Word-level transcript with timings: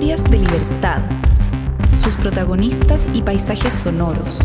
Historias 0.00 0.30
de 0.30 0.38
libertad. 0.38 1.02
Sus 2.02 2.14
protagonistas 2.14 3.06
y 3.12 3.20
paisajes 3.20 3.74
sonoros. 3.74 4.38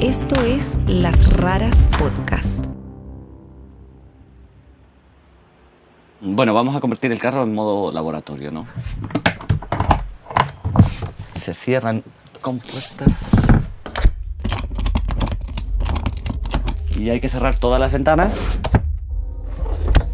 Esto 0.00 0.40
es 0.44 0.78
Las 0.86 1.32
Raras 1.32 1.88
Podcast. 1.98 2.66
Bueno, 6.20 6.54
vamos 6.54 6.76
a 6.76 6.80
convertir 6.80 7.10
el 7.10 7.18
carro 7.18 7.42
en 7.42 7.52
modo 7.52 7.90
laboratorio, 7.90 8.52
¿no? 8.52 8.64
Se 11.34 11.52
cierran 11.52 12.04
compuestas. 12.40 13.30
Y 16.96 17.10
hay 17.10 17.20
que 17.20 17.28
cerrar 17.28 17.56
todas 17.56 17.80
las 17.80 17.90
ventanas. 17.90 18.36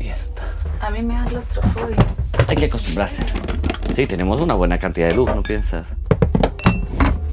Y 0.00 0.04
ya 0.04 0.14
está. 0.14 0.44
A 0.80 0.88
mí 0.88 1.02
me 1.02 1.12
da 1.12 1.26
claustrofobia. 1.26 2.23
Hay 2.46 2.56
que 2.56 2.66
acostumbrarse. 2.66 3.24
Sí, 3.94 4.06
tenemos 4.06 4.40
una 4.40 4.54
buena 4.54 4.78
cantidad 4.78 5.08
de 5.08 5.16
luz, 5.16 5.34
¿no 5.34 5.42
piensas? 5.42 5.86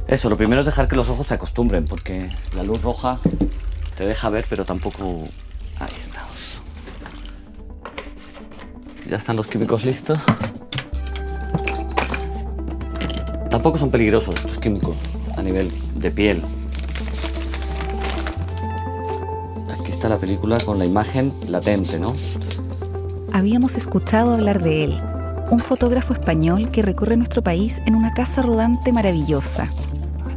Eso, 0.07 0.29
lo 0.29 0.37
primero 0.37 0.59
es 0.61 0.65
dejar 0.65 0.87
que 0.87 0.95
los 0.95 1.09
ojos 1.09 1.27
se 1.27 1.33
acostumbren, 1.33 1.85
porque 1.85 2.29
la 2.55 2.63
luz 2.63 2.81
roja 2.81 3.17
te 3.97 4.05
deja 4.05 4.29
ver, 4.29 4.45
pero 4.49 4.65
tampoco... 4.65 5.27
Ahí 5.79 5.93
estamos. 5.97 6.61
Ya 9.09 9.17
están 9.17 9.35
los 9.35 9.47
químicos 9.47 9.83
listos. 9.83 10.19
Tampoco 13.49 13.77
son 13.77 13.91
peligrosos 13.91 14.35
estos 14.35 14.57
químicos 14.57 14.95
a 15.35 15.41
nivel 15.41 15.71
de 15.95 16.11
piel. 16.11 16.41
Aquí 19.79 19.91
está 19.91 20.07
la 20.07 20.17
película 20.17 20.57
con 20.59 20.79
la 20.79 20.85
imagen 20.85 21.33
latente, 21.47 21.99
¿no? 21.99 22.15
Habíamos 23.33 23.75
escuchado 23.75 24.33
hablar 24.33 24.61
de 24.61 24.85
él, 24.85 25.01
un 25.51 25.59
fotógrafo 25.59 26.13
español 26.13 26.71
que 26.71 26.81
recorre 26.81 27.17
nuestro 27.17 27.43
país 27.43 27.81
en 27.85 27.95
una 27.95 28.13
casa 28.13 28.41
rodante 28.41 28.93
maravillosa. 28.93 29.69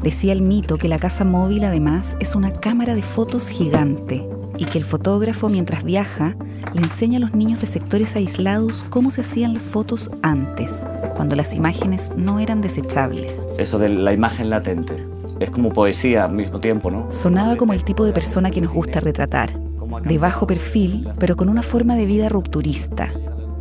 Decía 0.02 0.32
el 0.32 0.42
mito 0.42 0.76
que 0.76 0.88
la 0.88 0.98
casa 0.98 1.24
móvil 1.24 1.64
además 1.64 2.16
es 2.18 2.34
una 2.34 2.52
cámara 2.52 2.96
de 2.96 3.02
fotos 3.02 3.48
gigante 3.48 4.28
y 4.58 4.64
que 4.64 4.76
el 4.76 4.84
fotógrafo 4.84 5.48
mientras 5.48 5.84
viaja 5.84 6.34
le 6.74 6.82
enseña 6.82 7.18
a 7.18 7.20
los 7.20 7.32
niños 7.32 7.60
de 7.60 7.68
sectores 7.68 8.16
aislados 8.16 8.84
cómo 8.90 9.12
se 9.12 9.20
hacían 9.20 9.54
las 9.54 9.68
fotos 9.68 10.10
antes, 10.22 10.84
cuando 11.14 11.36
las 11.36 11.54
imágenes 11.54 12.10
no 12.16 12.40
eran 12.40 12.60
desechables. 12.60 13.50
Eso 13.56 13.78
de 13.78 13.90
la 13.90 14.12
imagen 14.12 14.50
latente. 14.50 14.96
Es 15.38 15.50
como 15.50 15.70
poesía 15.70 16.24
al 16.24 16.32
mismo 16.32 16.58
tiempo, 16.58 16.90
¿no? 16.90 17.10
Sonaba 17.12 17.56
como 17.56 17.72
el 17.72 17.84
tipo 17.84 18.04
de 18.04 18.12
persona 18.12 18.50
que 18.50 18.60
nos 18.60 18.72
gusta 18.72 18.98
retratar, 18.98 19.56
de 20.02 20.18
bajo 20.18 20.48
perfil, 20.48 21.08
pero 21.20 21.36
con 21.36 21.48
una 21.48 21.62
forma 21.62 21.94
de 21.94 22.06
vida 22.06 22.28
rupturista. 22.28 23.12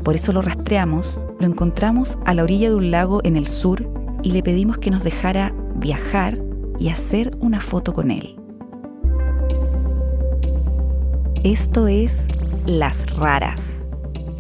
Por 0.04 0.16
eso 0.16 0.34
lo 0.34 0.42
rastreamos, 0.42 1.18
lo 1.40 1.48
encontramos 1.48 2.18
a 2.26 2.34
la 2.34 2.44
orilla 2.44 2.68
de 2.70 2.76
un 2.76 2.92
lago 2.92 3.22
en 3.24 3.38
el 3.38 3.48
sur 3.48 3.90
y 4.22 4.32
le 4.32 4.44
pedimos 4.44 4.78
que 4.78 4.92
nos 4.92 5.02
dejara 5.04 5.54
viajar 5.76 6.40
y 6.78 6.90
hacer 6.90 7.32
una 7.40 7.62
foto 7.62 7.94
con 7.94 8.12
él. 8.12 8.38
Esto 11.46 11.88
es 11.88 12.28
Las 12.66 13.16
Raras, 13.16 13.86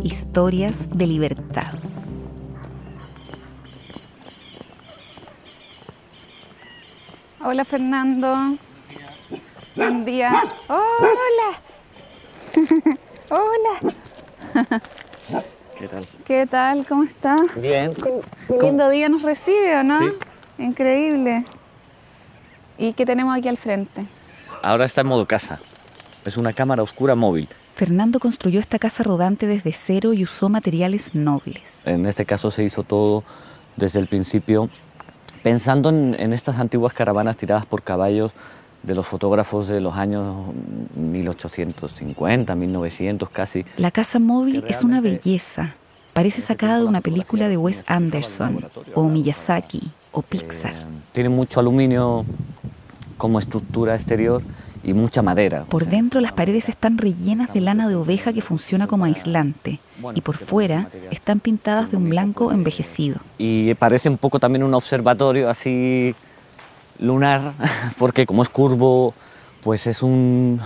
historias 0.01 0.89
de 0.89 1.07
libertad. 1.07 1.75
Hola 7.41 7.63
Fernando. 7.63 8.57
Buen 9.75 10.03
día. 10.03 10.31
hola. 10.67 11.61
hola. 13.29 13.93
¿Qué 15.77 15.87
tal? 15.87 16.07
¿Qué 16.25 16.47
tal? 16.47 16.85
¿Cómo 16.87 17.03
está? 17.03 17.35
Bien. 17.55 17.93
Qué 17.93 18.57
lindo 18.61 18.89
día 18.89 19.09
nos 19.09 19.21
recibe, 19.21 19.77
¿o 19.77 19.83
no? 19.83 19.99
Sí. 19.99 20.13
Increíble. 20.59 21.45
¿Y 22.77 22.93
qué 22.93 23.05
tenemos 23.05 23.35
aquí 23.37 23.47
al 23.47 23.57
frente? 23.57 24.05
Ahora 24.61 24.85
está 24.85 25.01
en 25.01 25.07
modo 25.07 25.27
casa. 25.27 25.59
Es 26.25 26.37
una 26.37 26.53
cámara 26.53 26.83
oscura 26.83 27.15
móvil. 27.15 27.49
Fernando 27.73 28.19
construyó 28.19 28.59
esta 28.59 28.79
casa 28.79 29.03
rodante 29.03 29.47
desde 29.47 29.73
cero 29.73 30.13
y 30.13 30.23
usó 30.23 30.47
materiales 30.47 31.15
nobles. 31.15 31.85
En 31.85 32.05
este 32.05 32.25
caso 32.25 32.51
se 32.51 32.63
hizo 32.63 32.83
todo 32.83 33.23
desde 33.75 33.99
el 33.99 34.07
principio 34.07 34.69
pensando 35.41 35.89
en, 35.89 36.15
en 36.17 36.31
estas 36.31 36.59
antiguas 36.59 36.93
caravanas 36.93 37.35
tiradas 37.35 37.65
por 37.65 37.81
caballos 37.81 38.31
de 38.83 38.95
los 38.95 39.07
fotógrafos 39.07 39.67
de 39.67 39.81
los 39.81 39.95
años 39.95 40.45
1850, 40.95 42.53
1900 42.53 43.29
casi. 43.29 43.65
La 43.77 43.91
casa 43.91 44.19
móvil 44.19 44.63
es 44.67 44.83
una 44.83 45.01
belleza. 45.01 45.75
Parece 46.11 46.41
sacada 46.41 46.77
de 46.77 46.85
una 46.85 47.01
película 47.01 47.47
de 47.47 47.57
Wes 47.57 47.83
Anderson, 47.87 48.65
o 48.93 49.09
Miyazaki, 49.09 49.89
o 50.11 50.21
Pixar. 50.21 50.75
Eh, 50.75 50.85
tiene 51.11 51.29
mucho 51.29 51.59
aluminio 51.59 52.23
como 53.17 53.39
estructura 53.39 53.95
exterior 53.95 54.43
y 54.83 54.93
mucha 54.93 55.21
madera. 55.21 55.65
Por 55.65 55.85
dentro 55.85 56.19
las 56.21 56.33
paredes 56.33 56.69
están 56.69 56.97
rellenas 56.97 57.53
de 57.53 57.61
lana 57.61 57.87
de 57.87 57.95
oveja 57.95 58.33
que 58.33 58.41
funciona 58.41 58.85
como 58.85 59.05
aislante, 59.05 59.79
y 60.13 60.21
por 60.21 60.37
fuera 60.37 60.89
están 61.09 61.39
pintadas 61.39 61.89
de 61.91 61.97
un 61.97 62.09
blanco 62.09 62.51
envejecido. 62.51 63.19
Y 63.37 63.73
parece 63.75 64.09
un 64.09 64.17
poco 64.17 64.39
también 64.39 64.63
un 64.63 64.73
observatorio 64.73 65.49
así 65.49 66.13
lunar, 67.03 67.53
porque 67.99 68.25
como 68.25 68.41
es 68.41 68.49
curvo, 68.49 69.13
pues 69.61 69.87
es 69.87 70.01
un... 70.01 70.59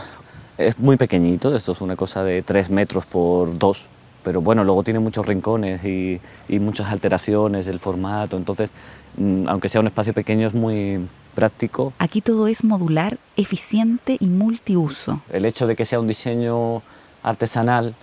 Es 0.58 0.80
muy 0.80 0.98
pequeñito, 0.98 1.56
esto 1.56 1.74
es 1.74 1.82
una 1.82 1.96
cosa 1.96 2.24
de 2.24 2.42
3 2.42 2.72
metros 2.72 3.06
por 3.06 3.60
2, 3.60 3.86
pero 4.24 4.42
bueno, 4.42 4.64
luego 4.64 4.82
tiene 4.84 5.00
muchos 5.00 5.28
rincones 5.28 5.86
y, 5.86 6.20
y 6.50 6.60
muchas 6.60 6.88
alteraciones 6.88 7.68
del 7.68 7.80
formato, 7.80 8.38
entonces, 8.38 8.72
mm, 9.18 9.48
aunque 9.50 9.70
sea 9.70 9.82
un 9.82 9.88
espacio 9.88 10.14
pequeño, 10.14 10.48
es 10.48 10.56
muy 10.56 11.08
práctico. 11.36 11.94
Aquí 12.00 12.22
todo 12.22 12.48
es 12.48 12.64
modular, 12.64 13.20
eficiente 13.36 14.18
y 14.20 14.30
multiuso. 14.30 15.22
El 15.30 15.46
hecho 15.46 15.68
de 15.68 15.76
que 15.76 15.86
sea 15.86 16.00
un 16.00 16.08
diseño 16.08 16.82
artesanal, 17.22 17.94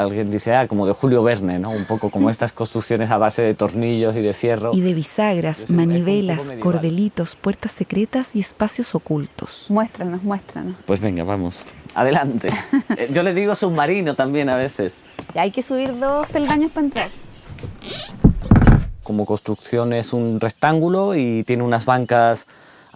alguien 0.00 0.30
dice, 0.30 0.54
ah, 0.54 0.66
como 0.68 0.86
de 0.86 0.92
Julio 0.92 1.22
Verne, 1.22 1.58
¿no? 1.58 1.70
Un 1.70 1.84
poco 1.84 2.10
como 2.10 2.30
estas 2.30 2.52
construcciones 2.52 3.10
a 3.10 3.18
base 3.18 3.42
de 3.42 3.54
tornillos 3.54 4.16
y 4.16 4.20
de 4.20 4.32
fierro. 4.32 4.70
Y 4.74 4.80
de 4.80 4.94
bisagras, 4.94 5.70
manivelas, 5.70 6.52
cordelitos, 6.60 7.36
puertas 7.36 7.72
secretas 7.72 8.34
y 8.36 8.40
espacios 8.40 8.94
ocultos. 8.94 9.66
Muéstranos, 9.68 10.22
muéstranos. 10.22 10.76
Pues 10.86 11.00
venga, 11.00 11.24
vamos. 11.24 11.60
Adelante. 11.94 12.50
Eh, 12.96 13.08
Yo 13.12 13.22
le 13.22 13.34
digo 13.34 13.54
submarino 13.54 14.14
también 14.14 14.48
a 14.48 14.56
veces. 14.56 14.96
hay 15.34 15.50
que 15.50 15.62
subir 15.62 15.96
dos 15.98 16.26
peldaños 16.28 16.72
para 16.72 16.86
entrar. 16.86 17.10
Como 19.02 19.24
construcción 19.24 19.92
es 19.92 20.12
un 20.12 20.40
rectángulo 20.40 21.14
y 21.14 21.44
tiene 21.44 21.62
unas 21.62 21.84
bancas 21.84 22.46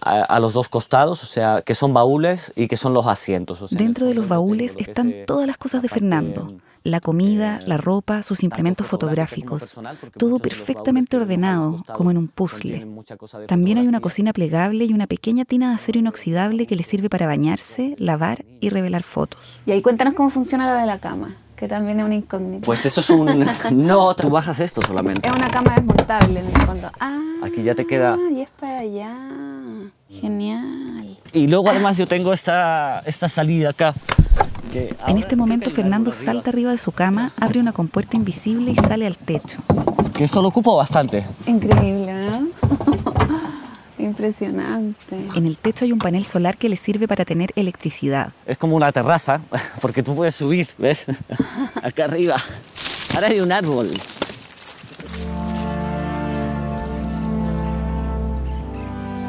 a, 0.03 0.23
a 0.23 0.39
los 0.39 0.53
dos 0.53 0.69
costados, 0.69 1.23
o 1.23 1.25
sea, 1.25 1.61
que 1.61 1.75
son 1.75 1.93
baúles 1.93 2.51
y 2.55 2.67
que 2.67 2.77
son 2.77 2.93
los 2.93 3.07
asientos. 3.07 3.61
o 3.61 3.67
sea, 3.67 3.77
Dentro 3.77 4.05
de 4.07 4.13
los 4.13 4.27
baúles 4.27 4.75
están 4.77 5.09
es, 5.09 5.15
eh, 5.15 5.23
todas 5.25 5.47
las 5.47 5.57
cosas 5.57 5.81
de 5.81 5.89
Fernando. 5.89 6.57
La 6.83 6.99
comida, 6.99 7.59
eh, 7.61 7.67
la 7.67 7.77
ropa, 7.77 8.23
sus 8.23 8.43
implementos 8.43 8.85
fotográficos. 8.85 9.79
Todo 10.17 10.39
perfectamente 10.39 11.15
ordenado, 11.15 11.77
como 11.93 12.11
en 12.11 12.17
un 12.17 12.27
puzzle. 12.27 12.85
También 13.47 13.77
hay 13.77 13.87
una 13.87 14.01
cocina 14.01 14.33
plegable 14.33 14.83
y 14.83 14.91
una 14.91 15.07
pequeña 15.07 15.45
tina 15.45 15.69
de 15.69 15.75
acero 15.75 15.99
inoxidable 15.99 16.67
que 16.67 16.75
le 16.75 16.83
sirve 16.83 17.09
para 17.09 17.25
bañarse, 17.25 17.95
lavar 17.99 18.43
y 18.59 18.69
revelar 18.69 19.03
fotos. 19.03 19.61
Y 19.65 19.71
ahí 19.71 19.81
cuéntanos 19.81 20.13
cómo 20.13 20.29
funciona 20.29 20.73
lo 20.73 20.79
de 20.79 20.85
la 20.85 20.99
cama, 20.99 21.37
que 21.63 21.69
también 21.69 21.97
es 22.01 22.05
una 22.05 22.15
incógnita. 22.15 22.65
Pues 22.65 22.85
eso 22.85 22.99
es 22.99 23.09
un... 23.09 23.45
No, 23.71 24.13
tú 24.15 24.29
bajas 24.29 24.59
esto 24.59 24.81
solamente. 24.81 25.29
es 25.29 25.33
una 25.33 25.47
cama 25.47 25.73
desmontable 25.75 26.41
en 26.41 26.45
el 26.45 26.61
fondo. 26.63 26.89
Ah, 26.99 27.21
Aquí 27.41 27.63
ya 27.63 27.73
te 27.73 27.85
queda- 27.87 28.17
y 28.31 28.41
es 28.41 28.49
para 28.59 28.79
allá. 28.79 29.15
Genial. 30.09 31.17
Y 31.31 31.47
luego 31.47 31.69
además 31.69 31.97
yo 31.97 32.05
tengo 32.05 32.33
esta, 32.33 32.99
esta 33.05 33.29
salida 33.29 33.69
acá. 33.69 33.93
que 34.73 34.93
En 35.07 35.17
este 35.17 35.37
momento 35.37 35.69
Fernando 35.69 36.11
salta 36.11 36.49
arriba 36.49 36.71
de 36.71 36.77
su 36.77 36.91
cama, 36.91 37.31
abre 37.39 37.61
una 37.61 37.71
compuerta 37.71 38.17
invisible 38.17 38.71
y 38.71 38.75
sale 38.75 39.07
al 39.07 39.17
techo. 39.17 39.59
Que 40.13 40.25
esto 40.25 40.41
lo 40.41 40.49
ocupo 40.49 40.75
bastante. 40.75 41.25
Increíble, 41.47 42.13
¿no? 42.29 42.47
Impresionante. 44.23 45.17
En 45.35 45.45
el 45.45 45.57
techo 45.57 45.83
hay 45.83 45.91
un 45.91 45.99
panel 45.99 46.23
solar 46.23 46.55
que 46.55 46.69
le 46.69 46.77
sirve 46.77 47.09
para 47.09 47.25
tener 47.25 47.49
electricidad. 47.57 48.31
Es 48.45 48.57
como 48.57 48.77
una 48.77 48.89
terraza, 48.93 49.41
porque 49.81 50.01
tú 50.01 50.15
puedes 50.15 50.33
subir, 50.33 50.65
¿ves? 50.77 51.05
Acá 51.83 52.05
arriba. 52.05 52.37
Ahora 53.13 53.27
hay 53.27 53.41
un 53.41 53.51
árbol. 53.51 53.89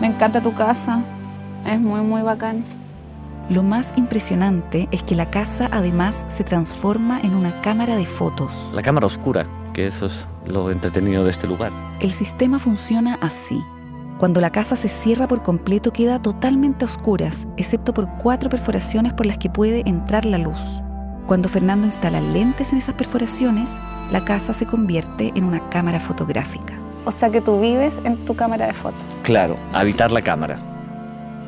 Me 0.00 0.06
encanta 0.06 0.40
tu 0.40 0.54
casa. 0.54 1.02
Es 1.66 1.80
muy, 1.80 2.02
muy 2.02 2.22
bacán. 2.22 2.64
Lo 3.50 3.64
más 3.64 3.94
impresionante 3.96 4.88
es 4.92 5.02
que 5.02 5.16
la 5.16 5.28
casa 5.28 5.68
además 5.72 6.24
se 6.28 6.44
transforma 6.44 7.20
en 7.20 7.34
una 7.34 7.60
cámara 7.62 7.96
de 7.96 8.06
fotos. 8.06 8.52
La 8.72 8.82
cámara 8.82 9.08
oscura, 9.08 9.44
que 9.72 9.88
eso 9.88 10.06
es 10.06 10.28
lo 10.46 10.70
entretenido 10.70 11.24
de 11.24 11.30
este 11.30 11.48
lugar. 11.48 11.72
El 11.98 12.12
sistema 12.12 12.60
funciona 12.60 13.18
así. 13.20 13.60
Cuando 14.18 14.40
la 14.40 14.50
casa 14.50 14.76
se 14.76 14.88
cierra 14.88 15.26
por 15.26 15.42
completo 15.42 15.92
queda 15.92 16.22
totalmente 16.22 16.84
a 16.84 16.86
oscuras, 16.86 17.48
excepto 17.56 17.92
por 17.92 18.08
cuatro 18.22 18.48
perforaciones 18.48 19.12
por 19.12 19.26
las 19.26 19.38
que 19.38 19.50
puede 19.50 19.82
entrar 19.86 20.24
la 20.24 20.38
luz. 20.38 20.60
Cuando 21.26 21.48
Fernando 21.48 21.86
instala 21.86 22.20
lentes 22.20 22.70
en 22.70 22.78
esas 22.78 22.94
perforaciones, 22.94 23.76
la 24.12 24.24
casa 24.24 24.52
se 24.52 24.66
convierte 24.66 25.32
en 25.34 25.44
una 25.44 25.68
cámara 25.68 25.98
fotográfica. 25.98 26.74
O 27.06 27.10
sea 27.10 27.30
que 27.30 27.40
tú 27.40 27.60
vives 27.60 27.94
en 28.04 28.24
tu 28.24 28.36
cámara 28.36 28.68
de 28.68 28.72
fotos. 28.72 29.02
Claro, 29.24 29.56
habitar 29.72 30.12
la 30.12 30.22
cámara. 30.22 30.60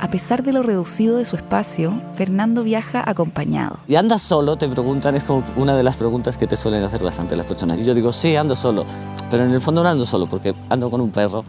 A 0.00 0.08
pesar 0.08 0.42
de 0.42 0.52
lo 0.52 0.62
reducido 0.62 1.16
de 1.18 1.24
su 1.24 1.36
espacio, 1.36 2.02
Fernando 2.14 2.64
viaja 2.64 3.02
acompañado. 3.08 3.78
¿Y 3.86 3.94
andas 3.94 4.20
solo? 4.22 4.56
Te 4.56 4.68
preguntan, 4.68 5.14
es 5.14 5.24
como 5.24 5.42
una 5.56 5.76
de 5.76 5.82
las 5.82 5.96
preguntas 5.96 6.36
que 6.36 6.46
te 6.46 6.56
suelen 6.56 6.82
hacer 6.82 7.02
bastante 7.02 7.36
las 7.36 7.46
personas. 7.46 7.78
Y 7.78 7.84
yo 7.84 7.94
digo, 7.94 8.12
sí, 8.12 8.34
ando 8.36 8.54
solo. 8.54 8.84
Pero 9.30 9.44
en 9.44 9.52
el 9.52 9.60
fondo 9.60 9.82
no 9.82 9.88
ando 9.88 10.04
solo, 10.04 10.28
porque 10.28 10.54
ando 10.68 10.90
con 10.90 11.00
un 11.00 11.10
perro 11.10 11.44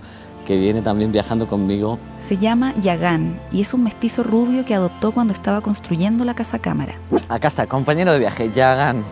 que 0.48 0.56
viene 0.56 0.82
también 0.82 1.12
viajando 1.12 1.46
conmigo. 1.46 2.00
Se 2.20 2.38
llama 2.38 2.74
Yagán 2.76 3.38
y 3.52 3.60
es 3.60 3.74
un 3.74 3.84
mestizo 3.84 4.24
rubio 4.24 4.64
que 4.64 4.74
adoptó 4.74 5.12
cuando 5.12 5.34
estaba 5.34 5.60
construyendo 5.60 6.24
la 6.24 6.36
casa 6.36 6.60
cámara. 6.60 6.96
Acá 7.28 7.50
está, 7.50 7.68
compañero 7.68 8.14
de 8.14 8.20
viaje, 8.20 8.50
Yagán. 8.54 9.04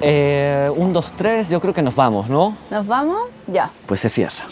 Eh, 0.00 0.70
un, 0.76 0.92
dos, 0.92 1.12
tres, 1.16 1.50
yo 1.50 1.60
creo 1.60 1.74
que 1.74 1.82
nos 1.82 1.96
vamos, 1.96 2.30
¿no? 2.30 2.56
¿Nos 2.70 2.86
vamos? 2.86 3.22
Ya. 3.48 3.72
Pues 3.86 3.98
se 3.98 4.08
cierra. 4.08 4.44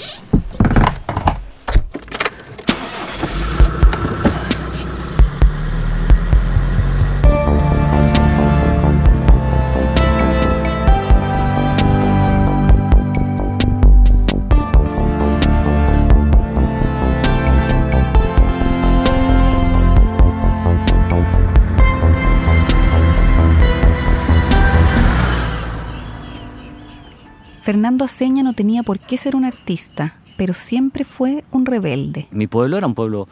Fernando 27.70 28.04
Aceña 28.04 28.42
no 28.42 28.52
tenía 28.52 28.82
por 28.82 28.98
qué 28.98 29.16
ser 29.16 29.36
un 29.36 29.44
artista, 29.44 30.16
pero 30.36 30.54
siempre 30.54 31.04
fue 31.04 31.44
un 31.52 31.66
rebelde. 31.66 32.26
Mi 32.32 32.48
pueblo 32.48 32.76
era 32.76 32.84
un 32.84 32.96
pueblo 32.96 33.28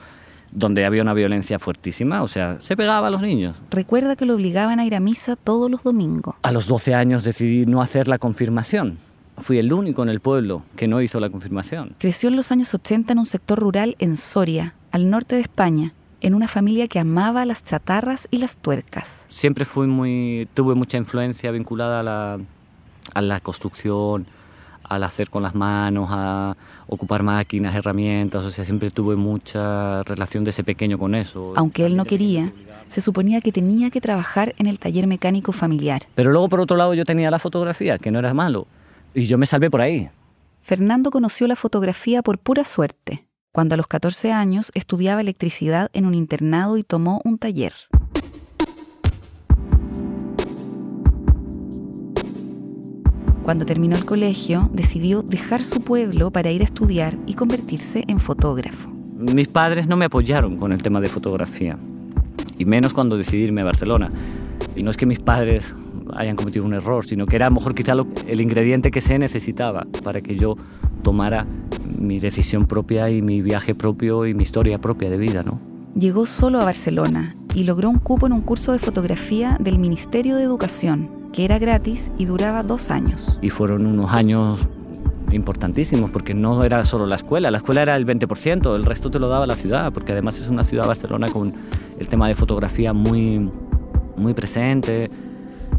donde 0.52 0.84
había 0.84 1.02
una 1.02 1.12
violencia 1.12 1.58
fuertísima, 1.58 2.22
o 2.22 2.28
sea, 2.28 2.60
se 2.60 2.76
pegaba 2.76 3.08
a 3.08 3.10
los 3.10 3.20
niños. 3.20 3.60
Recuerda 3.72 4.14
que 4.14 4.26
lo 4.26 4.34
obligaban 4.36 4.78
a 4.78 4.84
ir 4.84 4.94
a 4.94 5.00
misa 5.00 5.34
todos 5.34 5.68
los 5.68 5.82
domingos. 5.82 6.36
A 6.42 6.52
los 6.52 6.68
12 6.68 6.94
años 6.94 7.24
decidí 7.24 7.66
no 7.66 7.82
hacer 7.82 8.06
la 8.06 8.18
confirmación. 8.18 8.98
Fui 9.38 9.58
el 9.58 9.72
único 9.72 10.04
en 10.04 10.08
el 10.08 10.20
pueblo 10.20 10.62
que 10.76 10.86
no 10.86 11.02
hizo 11.02 11.18
la 11.18 11.30
confirmación. 11.30 11.96
Creció 11.98 12.28
en 12.28 12.36
los 12.36 12.52
años 12.52 12.72
80 12.72 13.14
en 13.14 13.18
un 13.18 13.26
sector 13.26 13.58
rural 13.58 13.96
en 13.98 14.16
Soria, 14.16 14.74
al 14.92 15.10
norte 15.10 15.34
de 15.34 15.40
España, 15.40 15.94
en 16.20 16.34
una 16.34 16.46
familia 16.46 16.86
que 16.86 17.00
amaba 17.00 17.44
las 17.44 17.64
chatarras 17.64 18.28
y 18.30 18.38
las 18.38 18.56
tuercas. 18.56 19.26
Siempre 19.30 19.64
fui 19.64 19.88
muy, 19.88 20.46
tuve 20.54 20.76
mucha 20.76 20.96
influencia 20.96 21.50
vinculada 21.50 21.98
a 21.98 22.02
la, 22.04 22.38
a 23.14 23.20
la 23.22 23.40
construcción, 23.40 24.26
al 24.88 25.04
hacer 25.04 25.28
con 25.30 25.42
las 25.42 25.54
manos, 25.54 26.08
a 26.10 26.56
ocupar 26.86 27.22
máquinas, 27.22 27.74
herramientas, 27.74 28.44
o 28.44 28.50
sea, 28.50 28.64
siempre 28.64 28.90
tuve 28.90 29.16
mucha 29.16 30.02
relación 30.04 30.44
de 30.44 30.50
ese 30.50 30.64
pequeño 30.64 30.98
con 30.98 31.14
eso. 31.14 31.52
Aunque 31.56 31.84
él 31.84 31.96
no 31.96 32.04
quería, 32.04 32.52
se 32.88 33.00
suponía 33.00 33.40
que 33.40 33.52
tenía 33.52 33.90
que 33.90 34.00
trabajar 34.00 34.54
en 34.58 34.66
el 34.66 34.78
taller 34.78 35.06
mecánico 35.06 35.52
familiar. 35.52 36.06
Pero 36.14 36.32
luego, 36.32 36.48
por 36.48 36.60
otro 36.60 36.76
lado, 36.76 36.94
yo 36.94 37.04
tenía 37.04 37.30
la 37.30 37.38
fotografía, 37.38 37.98
que 37.98 38.10
no 38.10 38.18
era 38.18 38.32
malo, 38.32 38.66
y 39.14 39.24
yo 39.24 39.36
me 39.38 39.46
salvé 39.46 39.70
por 39.70 39.80
ahí. 39.80 40.08
Fernando 40.60 41.10
conoció 41.10 41.46
la 41.46 41.56
fotografía 41.56 42.22
por 42.22 42.38
pura 42.38 42.64
suerte, 42.64 43.26
cuando 43.52 43.74
a 43.74 43.76
los 43.76 43.86
14 43.86 44.32
años 44.32 44.70
estudiaba 44.74 45.20
electricidad 45.20 45.90
en 45.92 46.06
un 46.06 46.14
internado 46.14 46.76
y 46.76 46.82
tomó 46.82 47.20
un 47.24 47.38
taller. 47.38 47.74
Cuando 53.48 53.64
terminó 53.64 53.96
el 53.96 54.04
colegio, 54.04 54.68
decidió 54.74 55.22
dejar 55.22 55.62
su 55.62 55.80
pueblo 55.80 56.30
para 56.30 56.50
ir 56.50 56.60
a 56.60 56.64
estudiar 56.64 57.16
y 57.26 57.32
convertirse 57.32 58.04
en 58.06 58.20
fotógrafo. 58.20 58.90
Mis 59.16 59.48
padres 59.48 59.88
no 59.88 59.96
me 59.96 60.04
apoyaron 60.04 60.58
con 60.58 60.70
el 60.70 60.82
tema 60.82 61.00
de 61.00 61.08
fotografía, 61.08 61.78
y 62.58 62.66
menos 62.66 62.92
cuando 62.92 63.16
decidí 63.16 63.44
irme 63.44 63.62
a 63.62 63.64
Barcelona. 63.64 64.10
Y 64.76 64.82
no 64.82 64.90
es 64.90 64.98
que 64.98 65.06
mis 65.06 65.20
padres 65.20 65.72
hayan 66.12 66.36
cometido 66.36 66.66
un 66.66 66.74
error, 66.74 67.06
sino 67.06 67.24
que 67.24 67.36
era 67.36 67.48
mejor 67.48 67.74
quizá 67.74 67.94
el 68.26 68.40
ingrediente 68.42 68.90
que 68.90 69.00
se 69.00 69.18
necesitaba 69.18 69.86
para 70.04 70.20
que 70.20 70.36
yo 70.36 70.54
tomara 71.02 71.46
mi 71.98 72.18
decisión 72.18 72.66
propia 72.66 73.08
y 73.08 73.22
mi 73.22 73.40
viaje 73.40 73.74
propio 73.74 74.26
y 74.26 74.34
mi 74.34 74.42
historia 74.42 74.78
propia 74.78 75.08
de 75.08 75.16
vida, 75.16 75.42
¿no? 75.42 75.67
Llegó 75.98 76.26
solo 76.26 76.60
a 76.60 76.64
Barcelona 76.64 77.34
y 77.56 77.64
logró 77.64 77.90
un 77.90 77.98
cupo 77.98 78.28
en 78.28 78.32
un 78.32 78.40
curso 78.40 78.70
de 78.70 78.78
fotografía 78.78 79.56
del 79.58 79.80
Ministerio 79.80 80.36
de 80.36 80.44
Educación, 80.44 81.10
que 81.32 81.44
era 81.44 81.58
gratis 81.58 82.12
y 82.16 82.26
duraba 82.26 82.62
dos 82.62 82.92
años. 82.92 83.40
Y 83.42 83.50
fueron 83.50 83.84
unos 83.84 84.12
años 84.12 84.60
importantísimos, 85.32 86.12
porque 86.12 86.34
no 86.34 86.62
era 86.62 86.84
solo 86.84 87.04
la 87.04 87.16
escuela, 87.16 87.50
la 87.50 87.56
escuela 87.56 87.82
era 87.82 87.96
el 87.96 88.06
20%, 88.06 88.76
el 88.76 88.84
resto 88.84 89.10
te 89.10 89.18
lo 89.18 89.26
daba 89.26 89.44
la 89.44 89.56
ciudad, 89.56 89.92
porque 89.92 90.12
además 90.12 90.38
es 90.38 90.48
una 90.48 90.62
ciudad, 90.62 90.86
Barcelona, 90.86 91.26
con 91.32 91.52
el 91.98 92.06
tema 92.06 92.28
de 92.28 92.36
fotografía 92.36 92.92
muy, 92.92 93.50
muy 94.16 94.34
presente, 94.34 95.10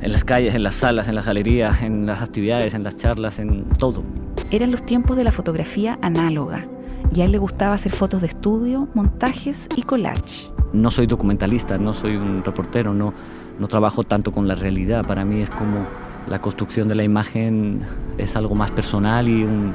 en 0.02 0.12
las 0.12 0.26
calles, 0.26 0.54
en 0.54 0.64
las 0.64 0.76
salas, 0.76 1.08
en 1.08 1.16
las 1.16 1.28
galerías, 1.28 1.82
en 1.82 2.06
las 2.06 2.22
actividades, 2.22 2.74
en 2.74 2.84
las 2.84 2.98
charlas, 2.98 3.40
en 3.40 3.70
todo. 3.70 4.04
Eran 4.52 4.70
los 4.70 4.86
tiempos 4.86 5.16
de 5.16 5.24
la 5.24 5.32
fotografía 5.32 5.98
análoga 6.02 6.68
y 7.14 7.22
a 7.22 7.26
él 7.26 7.32
le 7.32 7.38
gustaba 7.38 7.76
hacer 7.76 7.92
fotos 7.92 8.22
de 8.22 8.28
estudio, 8.28 8.88
montajes 8.94 9.68
y 9.76 9.84
collage. 9.84 10.50
No 10.74 10.92
soy 10.92 11.08
documentalista, 11.08 11.78
no 11.78 11.94
soy 11.94 12.16
un 12.16 12.44
reportero, 12.44 12.94
no, 12.94 13.14
no 13.60 13.68
trabajo 13.68 14.04
tanto 14.04 14.32
con 14.32 14.48
la 14.48 14.56
realidad, 14.56 15.06
para 15.06 15.26
mí 15.26 15.42
es 15.42 15.50
como 15.50 15.86
la 16.28 16.40
construcción 16.42 16.88
de 16.88 16.96
la 16.96 17.04
imagen 17.04 17.82
es 18.18 18.36
algo 18.36 18.54
más 18.56 18.70
personal 18.72 19.28
y 19.28 19.44
un- 19.44 19.74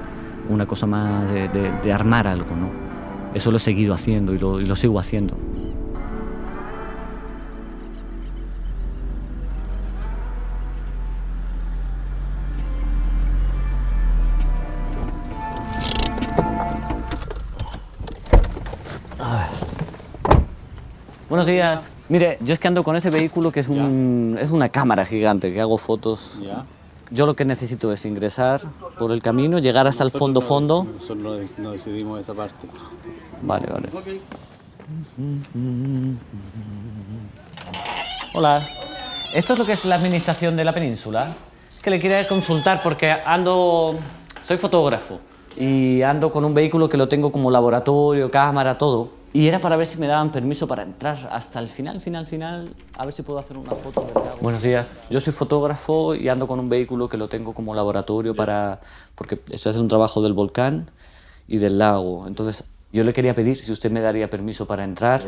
una 0.48 0.66
cosa 0.66 0.86
más 0.86 1.28
de, 1.30 1.92
armar 1.92 2.26
algo, 2.28 2.54
¿no? 2.54 2.68
Eso 3.34 3.50
lo 3.50 3.56
he 3.56 3.60
seguido 3.60 3.94
haciendo 3.94 4.34
y 4.34 4.38
lo, 4.38 4.60
y 4.60 4.66
lo 4.66 4.76
sigo 4.76 5.00
haciendo. 5.00 5.34
Buenos 21.28 21.46
días. 21.46 21.90
Mire, 22.08 22.38
yo 22.42 22.52
es 22.52 22.60
que 22.60 22.68
ando 22.68 22.84
con 22.84 22.96
ese 22.96 23.08
vehículo 23.08 23.50
que 23.50 23.60
es, 23.60 23.68
un, 23.68 24.36
es 24.38 24.50
una 24.50 24.68
cámara 24.68 25.06
gigante, 25.06 25.52
que 25.52 25.60
hago 25.60 25.78
fotos. 25.78 26.42
Yo 27.10 27.26
lo 27.26 27.34
que 27.34 27.44
necesito 27.44 27.92
es 27.92 28.04
ingresar 28.04 28.60
por 28.98 29.10
el 29.10 29.22
camino, 29.22 29.58
llegar 29.58 29.86
hasta 29.86 30.04
el 30.04 30.10
fondo 30.10 30.40
fondo. 30.40 30.84
Nosotros 30.84 31.16
no, 31.18 31.64
no 31.64 31.70
decidimos 31.72 32.20
esa 32.20 32.34
parte. 32.34 32.66
Vale, 33.42 33.66
vale. 33.66 33.88
Hola. 38.34 38.68
¿Esto 39.34 39.54
es 39.54 39.58
lo 39.58 39.64
que 39.64 39.72
es 39.72 39.84
la 39.84 39.96
administración 39.96 40.56
de 40.56 40.64
la 40.64 40.72
península? 40.74 41.28
Es 41.74 41.82
que 41.82 41.90
le 41.90 41.98
quería 41.98 42.26
consultar 42.28 42.80
porque 42.82 43.10
ando... 43.10 43.94
Soy 44.46 44.58
fotógrafo 44.58 45.20
y 45.56 46.02
ando 46.02 46.30
con 46.30 46.44
un 46.44 46.52
vehículo 46.52 46.86
que 46.88 46.98
lo 46.98 47.08
tengo 47.08 47.32
como 47.32 47.50
laboratorio, 47.50 48.30
cámara, 48.30 48.76
todo. 48.76 49.23
Y 49.34 49.48
era 49.48 49.58
para 49.58 49.76
ver 49.76 49.84
si 49.84 49.98
me 49.98 50.06
daban 50.06 50.30
permiso 50.30 50.68
para 50.68 50.84
entrar 50.84 51.18
hasta 51.32 51.58
el 51.58 51.68
final, 51.68 52.00
final, 52.00 52.24
final, 52.24 52.72
a 52.96 53.04
ver 53.04 53.12
si 53.12 53.22
puedo 53.22 53.40
hacer 53.40 53.58
una 53.58 53.72
foto. 53.72 54.06
Buenos 54.40 54.62
días. 54.62 54.96
Yo 55.10 55.18
soy 55.18 55.32
fotógrafo 55.32 56.14
y 56.14 56.28
ando 56.28 56.46
con 56.46 56.60
un 56.60 56.68
vehículo 56.68 57.08
que 57.08 57.16
lo 57.16 57.28
tengo 57.28 57.52
como 57.52 57.74
laboratorio 57.74 58.36
para... 58.36 58.78
porque 59.16 59.40
estoy 59.50 59.70
haciendo 59.70 59.82
un 59.82 59.88
trabajo 59.88 60.22
del 60.22 60.34
volcán 60.34 60.88
y 61.48 61.58
del 61.58 61.80
lago. 61.80 62.28
Entonces, 62.28 62.62
yo 62.92 63.02
le 63.02 63.12
quería 63.12 63.34
pedir 63.34 63.56
si 63.56 63.72
usted 63.72 63.90
me 63.90 64.00
daría 64.00 64.30
permiso 64.30 64.68
para 64.68 64.84
entrar. 64.84 65.20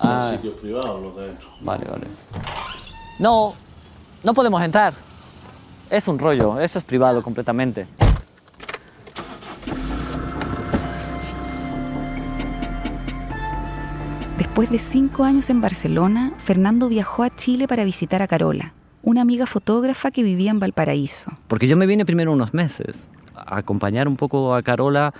Ah, 0.00 0.30
Sitios 0.36 0.54
privados 0.54 1.02
los 1.02 1.14
de 1.14 1.26
dentro. 1.26 1.48
vale, 1.60 1.84
vale. 1.84 2.06
No, 3.18 3.52
no 4.22 4.32
podemos 4.32 4.62
entrar. 4.62 4.94
Es 5.90 6.08
un 6.08 6.18
rollo, 6.18 6.58
eso 6.58 6.78
es 6.78 6.84
privado 6.84 7.22
completamente. 7.22 7.86
Después 14.54 14.70
de 14.70 14.78
cinco 14.78 15.24
años 15.24 15.50
en 15.50 15.60
Barcelona, 15.60 16.32
Fernando 16.38 16.88
viajó 16.88 17.24
a 17.24 17.30
Chile 17.34 17.66
para 17.66 17.82
visitar 17.82 18.22
a 18.22 18.28
Carola, 18.28 18.72
una 19.02 19.20
amiga 19.20 19.46
fotógrafa 19.46 20.12
que 20.12 20.22
vivía 20.22 20.52
en 20.52 20.60
Valparaíso. 20.60 21.32
Porque 21.48 21.66
yo 21.66 21.76
me 21.76 21.86
vine 21.86 22.06
primero 22.06 22.32
unos 22.32 22.54
meses 22.54 23.08
a 23.34 23.56
acompañar 23.56 24.06
un 24.06 24.16
poco 24.16 24.54
a 24.54 24.62
Carola, 24.62 25.12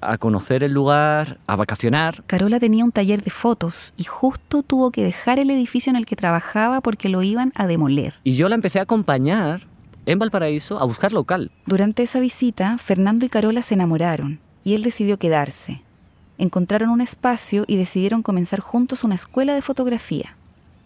a 0.00 0.16
conocer 0.16 0.64
el 0.64 0.72
lugar, 0.72 1.38
a 1.46 1.56
vacacionar. 1.56 2.24
Carola 2.26 2.58
tenía 2.58 2.82
un 2.82 2.92
taller 2.92 3.22
de 3.22 3.30
fotos 3.30 3.92
y 3.98 4.04
justo 4.04 4.62
tuvo 4.62 4.90
que 4.90 5.04
dejar 5.04 5.38
el 5.38 5.50
edificio 5.50 5.90
en 5.90 5.96
el 5.96 6.06
que 6.06 6.16
trabajaba 6.16 6.80
porque 6.80 7.10
lo 7.10 7.22
iban 7.22 7.52
a 7.54 7.66
demoler. 7.66 8.14
Y 8.24 8.32
yo 8.32 8.48
la 8.48 8.54
empecé 8.54 8.78
a 8.78 8.84
acompañar 8.84 9.68
en 10.06 10.18
Valparaíso 10.18 10.80
a 10.80 10.86
buscar 10.86 11.12
local. 11.12 11.50
Durante 11.66 12.04
esa 12.04 12.20
visita, 12.20 12.78
Fernando 12.78 13.26
y 13.26 13.28
Carola 13.28 13.60
se 13.60 13.74
enamoraron 13.74 14.40
y 14.64 14.72
él 14.72 14.82
decidió 14.82 15.18
quedarse. 15.18 15.82
Encontraron 16.42 16.90
un 16.90 17.00
espacio 17.00 17.62
y 17.68 17.76
decidieron 17.76 18.22
comenzar 18.22 18.58
juntos 18.58 19.04
una 19.04 19.14
escuela 19.14 19.54
de 19.54 19.62
fotografía. 19.62 20.34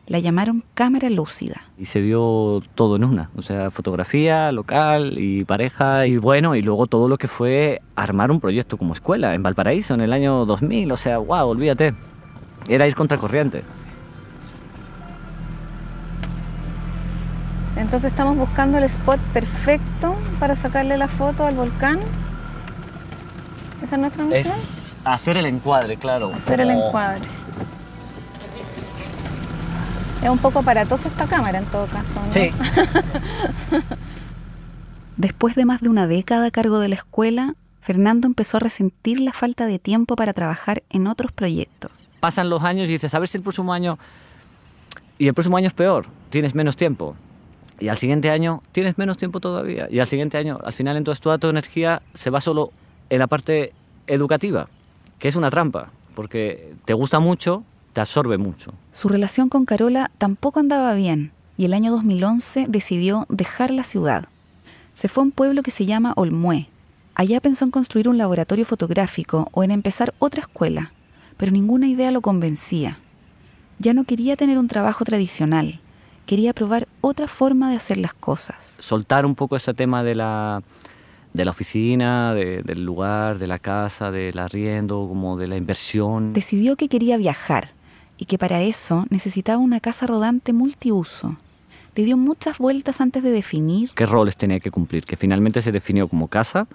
La 0.06 0.18
llamaron 0.18 0.62
cámara 0.74 1.08
lúcida. 1.08 1.62
Y 1.78 1.86
se 1.86 2.02
vio 2.02 2.62
todo 2.74 2.96
en 2.96 3.04
una, 3.04 3.30
o 3.34 3.40
sea, 3.40 3.70
fotografía, 3.70 4.52
local 4.52 5.14
y 5.18 5.44
pareja 5.44 6.06
y 6.06 6.18
bueno, 6.18 6.56
y 6.56 6.60
luego 6.60 6.86
todo 6.86 7.08
lo 7.08 7.16
que 7.16 7.26
fue 7.26 7.80
armar 7.94 8.30
un 8.30 8.38
proyecto 8.38 8.76
como 8.76 8.92
escuela 8.92 9.34
en 9.34 9.42
Valparaíso 9.42 9.94
en 9.94 10.02
el 10.02 10.12
año 10.12 10.44
2000, 10.44 10.92
o 10.92 10.96
sea, 10.98 11.16
wow, 11.16 11.48
olvídate, 11.48 11.94
era 12.68 12.86
ir 12.86 12.94
contracorriente. 12.94 13.62
Entonces 17.76 18.10
estamos 18.10 18.36
buscando 18.36 18.76
el 18.76 18.84
spot 18.84 19.20
perfecto 19.32 20.16
para 20.38 20.54
sacarle 20.54 20.98
la 20.98 21.08
foto 21.08 21.46
al 21.46 21.54
volcán. 21.54 22.00
¿Esa 23.82 23.94
es 23.96 24.00
nuestra 24.00 24.22
misión? 24.22 24.52
Es 24.52 24.75
hacer 25.14 25.36
el 25.36 25.46
encuadre, 25.46 25.96
claro. 25.96 26.32
Hacer 26.34 26.60
el 26.60 26.70
encuadre. 26.70 27.24
Es 30.22 30.30
un 30.30 30.38
poco 30.38 30.58
aparatosa 30.60 31.08
esta 31.08 31.26
cámara 31.26 31.58
en 31.58 31.66
todo 31.66 31.86
caso, 31.86 32.14
¿no? 32.14 32.32
Sí, 32.32 32.50
Después 35.16 35.54
de 35.54 35.64
más 35.64 35.80
de 35.80 35.88
una 35.88 36.06
década 36.06 36.46
a 36.46 36.50
cargo 36.50 36.78
de 36.78 36.88
la 36.88 36.94
escuela, 36.96 37.54
Fernando 37.80 38.26
empezó 38.26 38.58
a 38.58 38.60
resentir 38.60 39.20
la 39.20 39.32
falta 39.32 39.64
de 39.66 39.78
tiempo 39.78 40.14
para 40.16 40.34
trabajar 40.34 40.82
en 40.90 41.06
otros 41.06 41.32
proyectos. 41.32 42.08
pasan 42.20 42.50
los 42.50 42.62
años 42.64 42.88
y 42.88 42.92
dices, 42.92 43.14
a 43.14 43.18
ver 43.18 43.28
si 43.28 43.38
el 43.38 43.42
próximo 43.42 43.72
año... 43.72 43.98
Y 45.18 45.28
el 45.28 45.34
próximo 45.34 45.56
año 45.56 45.68
es 45.68 45.72
peor, 45.72 46.06
tienes 46.28 46.54
menos 46.54 46.76
tiempo. 46.76 47.16
Y 47.78 47.88
al 47.88 47.96
siguiente 47.96 48.30
año 48.30 48.62
tienes 48.72 48.98
menos 48.98 49.16
tiempo 49.16 49.40
todavía. 49.40 49.86
Y 49.90 50.00
al 50.00 50.06
siguiente 50.06 50.36
año, 50.36 50.58
al 50.62 50.72
final, 50.74 50.96
entonces 50.98 51.22
toda 51.22 51.38
tu 51.38 51.48
energía 51.48 52.02
se 52.12 52.28
va 52.28 52.42
solo 52.42 52.72
en 53.08 53.20
la 53.20 53.26
parte 53.26 53.72
educativa, 54.06 54.66
que 55.18 55.28
es 55.28 55.36
una 55.36 55.50
trampa, 55.50 55.90
porque 56.14 56.74
te 56.84 56.94
gusta 56.94 57.20
mucho, 57.20 57.64
te 57.92 58.00
absorbe 58.00 58.38
mucho. 58.38 58.74
Su 58.92 59.08
relación 59.08 59.48
con 59.48 59.64
Carola 59.64 60.10
tampoco 60.18 60.60
andaba 60.60 60.94
bien 60.94 61.32
y 61.56 61.64
el 61.64 61.74
año 61.74 61.90
2011 61.90 62.66
decidió 62.68 63.26
dejar 63.28 63.70
la 63.70 63.82
ciudad. 63.82 64.28
Se 64.94 65.08
fue 65.08 65.22
a 65.22 65.26
un 65.26 65.30
pueblo 65.30 65.62
que 65.62 65.70
se 65.70 65.86
llama 65.86 66.12
Olmué. 66.16 66.68
Allá 67.14 67.40
pensó 67.40 67.64
en 67.64 67.70
construir 67.70 68.08
un 68.08 68.18
laboratorio 68.18 68.64
fotográfico 68.64 69.48
o 69.52 69.64
en 69.64 69.70
empezar 69.70 70.14
otra 70.18 70.42
escuela, 70.42 70.92
pero 71.36 71.52
ninguna 71.52 71.86
idea 71.86 72.10
lo 72.10 72.20
convencía. 72.20 72.98
Ya 73.78 73.94
no 73.94 74.04
quería 74.04 74.36
tener 74.36 74.58
un 74.58 74.68
trabajo 74.68 75.04
tradicional, 75.04 75.80
quería 76.26 76.52
probar 76.52 76.88
otra 77.00 77.28
forma 77.28 77.70
de 77.70 77.76
hacer 77.76 77.98
las 77.98 78.12
cosas. 78.12 78.76
Soltar 78.80 79.24
un 79.24 79.34
poco 79.34 79.56
ese 79.56 79.72
tema 79.72 80.02
de 80.02 80.14
la, 80.14 80.62
de 81.36 81.44
la 81.44 81.50
oficina, 81.50 82.32
de- 82.34 82.62
del 82.62 82.84
lugar, 82.84 83.38
de 83.38 83.46
la 83.46 83.58
casa, 83.58 84.10
del 84.10 84.38
arriendo, 84.38 85.06
como 85.06 85.36
de 85.36 85.46
la 85.46 85.56
inversión. 85.56 86.32
Decidió 86.32 86.76
que 86.76 86.88
quería 86.88 87.16
viajar 87.18 87.72
y 88.16 88.24
que 88.24 88.38
para 88.38 88.62
eso 88.62 89.04
necesitaba 89.10 89.58
una 89.58 89.80
casa 89.80 90.06
rodante 90.06 90.52
multiuso. 90.52 91.36
Le 91.94 92.04
dio 92.04 92.16
muchas 92.16 92.58
vueltas 92.58 93.00
antes 93.00 93.22
de 93.22 93.30
definir 93.30 93.90
qué 93.94 94.06
roles 94.06 94.36
tenía 94.36 94.60
que 94.60 94.70
cumplir, 94.70 95.04
que 95.04 95.16
finalmente 95.16 95.60
se 95.60 95.72
definió 95.72 96.08
como 96.08 96.28
casa, 96.28 96.66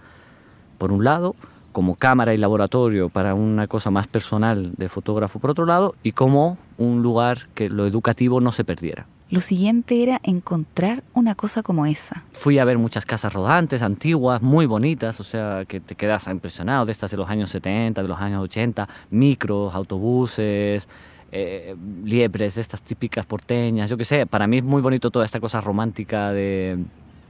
por 0.78 0.92
un 0.92 1.04
lado, 1.04 1.36
como 1.72 1.96
cámara 1.96 2.34
y 2.34 2.38
laboratorio 2.38 3.10
para 3.10 3.34
una 3.34 3.68
cosa 3.68 3.92
más 3.92 4.08
personal 4.08 4.74
de 4.78 4.90
fotógrafo 4.90 5.40
por 5.40 5.52
otro 5.52 5.66
lado, 5.66 5.96
y 6.04 6.12
como 6.12 6.58
un 6.78 7.02
lugar 7.02 7.48
que 7.56 7.70
lo 7.70 7.86
educativo 7.88 8.42
no 8.42 8.52
se 8.52 8.64
perdiera. 8.64 9.06
Lo 9.32 9.40
siguiente 9.40 10.04
era 10.04 10.20
encontrar 10.24 11.06
una 11.14 11.36
cosa 11.36 11.64
como 11.64 11.86
esa. 11.86 12.26
Fui 12.34 12.60
a 12.60 12.66
ver 12.66 12.78
muchas 12.78 13.06
casas 13.06 13.32
rodantes, 13.32 13.82
antiguas, 13.82 14.42
muy 14.42 14.66
bonitas, 14.66 15.22
o 15.22 15.24
sea, 15.24 15.64
que 15.66 15.80
te 15.80 15.96
quedas 15.96 16.28
impresionado, 16.28 16.86
de 16.86 16.92
estas 16.92 17.12
de 17.12 17.18
los 17.18 17.30
años 17.30 17.50
70, 17.50 18.02
de 18.02 18.08
los 18.10 18.20
años 18.20 18.44
80, 18.44 18.90
micros, 19.10 19.74
autobuses, 19.74 20.90
eh, 21.32 21.78
liebres, 22.04 22.56
de 22.56 22.62
estas 22.62 22.82
típicas 22.82 23.26
porteñas, 23.26 23.90
yo 23.90 23.96
qué 23.96 24.04
sé, 24.04 24.28
para 24.28 24.48
mí 24.48 24.58
es 24.58 24.66
muy 24.66 24.82
bonito 24.82 25.12
toda 25.12 25.24
esta 25.24 25.40
cosa 25.40 25.62
romántica 25.62 26.32
de, 26.34 26.78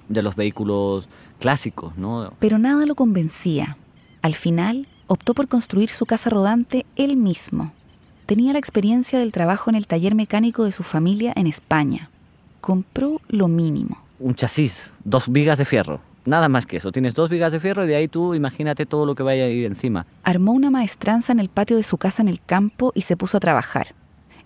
de 0.09 0.21
los 0.23 0.35
vehículos 0.35 1.07
clásicos, 1.39 1.95
¿no? 1.97 2.33
Pero 2.39 2.57
nada 2.57 2.87
lo 2.87 2.95
convencía. 2.95 3.77
Al 4.23 4.33
final, 4.33 4.87
optó 5.05 5.35
por 5.35 5.47
construir 5.47 5.89
su 5.89 6.07
casa 6.07 6.31
rodante 6.31 6.87
él 6.95 7.15
mismo. 7.15 7.73
Tenía 8.31 8.53
la 8.53 8.59
experiencia 8.59 9.19
del 9.19 9.33
trabajo 9.33 9.69
en 9.69 9.75
el 9.75 9.87
taller 9.87 10.15
mecánico 10.15 10.63
de 10.63 10.71
su 10.71 10.83
familia 10.83 11.33
en 11.35 11.47
España. 11.47 12.09
Compró 12.61 13.19
lo 13.27 13.49
mínimo. 13.49 14.01
un 14.19 14.35
chasis, 14.35 14.89
dos 15.03 15.29
vigas 15.29 15.57
de 15.57 15.65
fierro. 15.65 15.99
Nada 16.23 16.47
más 16.47 16.65
que 16.65 16.77
eso. 16.77 16.93
Tienes 16.93 17.13
dos 17.13 17.29
vigas 17.29 17.51
de 17.51 17.59
fierro 17.59 17.83
y 17.83 17.87
de 17.87 17.97
ahí 17.97 18.07
tú 18.07 18.33
imagínate 18.33 18.85
todo 18.85 19.05
lo 19.05 19.15
que 19.15 19.23
vaya 19.23 19.43
a 19.43 19.47
ir 19.49 19.65
encima. 19.65 20.05
Armó 20.23 20.53
una 20.53 20.71
maestranza 20.71 21.33
en 21.33 21.41
el 21.41 21.49
patio 21.49 21.75
de 21.75 21.83
su 21.83 21.97
casa 21.97 22.21
en 22.21 22.29
el 22.29 22.39
campo 22.41 22.93
y 22.95 23.01
se 23.01 23.17
puso 23.17 23.35
a 23.35 23.41
trabajar. 23.41 23.95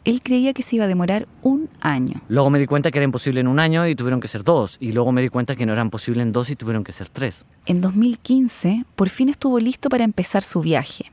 Él 0.04 0.24
creía 0.24 0.54
que 0.54 0.64
se 0.64 0.78
iba 0.78 0.86
a 0.86 0.88
demorar 0.88 1.28
un 1.44 1.70
año. 1.80 2.24
Luego 2.28 2.50
me 2.50 2.58
di 2.58 2.66
cuenta 2.66 2.90
que 2.90 2.98
era 2.98 3.06
imposible 3.06 3.42
en 3.42 3.48
un 3.48 3.60
año 3.60 3.88
y 3.88 3.94
tuvieron 3.94 4.20
que 4.20 4.28
ser 4.28 4.44
dos. 4.44 4.78
Y 4.80 4.94
luego 4.94 5.12
me 5.12 5.22
di 5.22 5.30
cuenta 5.30 5.56
que 5.56 5.68
no 5.68 5.74
eran 5.74 5.92
posible 5.92 6.24
en 6.24 6.32
dos 6.32 6.50
y 6.50 6.56
tuvieron 6.56 6.84
que 6.84 6.92
ser 6.92 7.10
tres. 7.10 7.46
En 7.68 7.82
2015, 7.82 8.84
por 8.96 9.10
fin 9.10 9.30
estuvo 9.30 9.60
listo 9.60 9.90
para 9.90 10.04
empezar 10.06 10.42
su 10.42 10.62
viaje. 10.62 11.12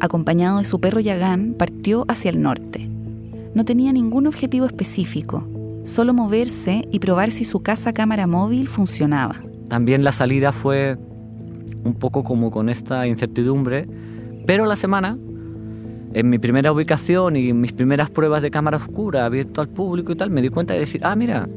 Acompañado 0.00 0.58
de 0.58 0.64
su 0.64 0.80
perro 0.80 1.00
Yagán, 1.00 1.54
partió 1.58 2.04
hacia 2.08 2.30
el 2.30 2.42
norte. 2.42 2.88
No 3.54 3.64
tenía 3.64 3.92
ningún 3.92 4.26
objetivo 4.26 4.66
específico, 4.66 5.46
solo 5.84 6.12
moverse 6.12 6.86
y 6.90 6.98
probar 6.98 7.30
si 7.30 7.44
su 7.44 7.60
casa 7.60 7.92
cámara 7.92 8.26
móvil 8.26 8.68
funcionaba. 8.68 9.40
También 9.68 10.04
la 10.04 10.12
salida 10.12 10.52
fue 10.52 10.98
un 11.86 11.94
poco 11.94 12.22
como 12.22 12.50
con 12.50 12.68
esta 12.68 13.06
incertidumbre. 13.06 13.86
Pero 14.46 14.66
la 14.66 14.76
semana, 14.76 15.16
en 16.12 16.28
mi 16.28 16.38
primera 16.38 16.72
ubicación 16.72 17.36
y 17.36 17.52
mis 17.52 17.72
primeras 17.72 18.10
pruebas 18.10 18.42
de 18.42 18.50
cámara 18.50 18.76
oscura 18.76 19.24
abierto 19.24 19.60
al 19.60 19.68
público 19.68 20.12
y 20.12 20.16
tal, 20.16 20.30
me 20.30 20.42
di 20.42 20.48
cuenta 20.50 20.74
de 20.74 20.80
decir, 20.80 21.00
ah, 21.04 21.16
mira, 21.16 21.48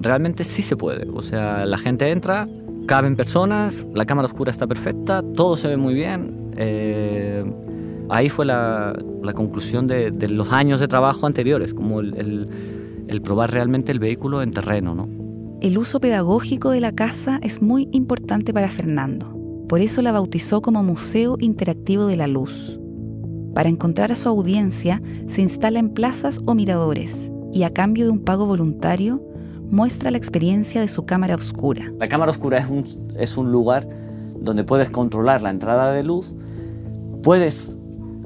realmente 0.00 0.44
sí 0.44 0.62
se 0.62 0.76
puede. 0.76 1.08
O 1.10 1.22
sea, 1.22 1.64
la 1.66 1.78
gente 1.78 2.10
entra, 2.10 2.46
caben 2.86 3.16
personas, 3.16 3.86
la 3.94 4.04
cámara 4.04 4.26
oscura 4.26 4.50
está 4.50 4.66
perfecta, 4.66 5.22
todo 5.34 5.56
se 5.56 5.68
ve 5.68 5.76
muy 5.76 5.94
bien. 5.94 6.43
Eh, 6.56 7.44
ahí 8.08 8.28
fue 8.28 8.44
la, 8.44 8.96
la 9.22 9.32
conclusión 9.32 9.86
de, 9.86 10.10
de 10.10 10.28
los 10.28 10.52
años 10.52 10.80
de 10.80 10.88
trabajo 10.88 11.26
anteriores, 11.26 11.74
como 11.74 12.00
el, 12.00 12.14
el- 12.16 12.48
el 13.06 13.20
probar 13.20 13.50
realmente 13.52 13.92
el 13.92 13.98
vehículo 13.98 14.40
en 14.42 14.50
terreno, 14.50 14.94
¿no? 14.94 15.08
El 15.60 15.76
uso 15.76 16.00
pedagógico 16.00 16.70
de 16.70 16.80
la 16.80 16.92
casa 16.92 17.38
es 17.42 17.60
muy 17.60 17.86
importante 17.92 18.54
para 18.54 18.70
Fernando. 18.70 19.36
Por 19.68 19.80
eso 19.80 20.00
la 20.00 20.10
bautizó 20.12 20.62
como 20.62 20.82
Museo 20.82 21.36
Interactivo 21.38 22.06
de 22.06 22.16
la 22.16 22.26
Luz. 22.26 22.80
Para 23.54 23.68
encontrar 23.68 24.10
a 24.10 24.14
su 24.14 24.28
audiencia, 24.30 25.02
se 25.26 25.42
instala 25.42 25.78
en 25.78 25.90
plazas 25.90 26.40
o 26.46 26.54
miradores 26.54 27.30
y 27.52 27.62
a 27.64 27.70
cambio 27.74 28.06
de 28.06 28.10
un 28.10 28.20
pago 28.24 28.46
voluntario, 28.46 29.22
muestra 29.70 30.10
la 30.10 30.16
experiencia 30.18 30.80
de 30.80 30.88
su 30.88 31.04
cámara 31.04 31.34
oscura. 31.34 31.92
La 31.98 32.08
cámara 32.08 32.30
oscura 32.30 32.58
es 32.58 32.68
un, 32.70 32.84
es 33.18 33.36
un 33.36 33.52
lugar 33.52 33.86
donde 34.44 34.64
puedes 34.64 34.90
controlar 34.90 35.42
la 35.42 35.50
entrada 35.50 35.92
de 35.92 36.02
luz, 36.02 36.34
puedes 37.22 37.76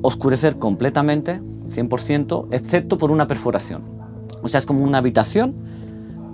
oscurecer 0.02 0.58
completamente, 0.58 1.40
100%, 1.68 2.48
excepto 2.50 2.98
por 2.98 3.10
una 3.10 3.26
perforación. 3.26 3.82
O 4.42 4.48
sea, 4.48 4.58
es 4.58 4.66
como 4.66 4.84
una 4.84 4.98
habitación 4.98 5.54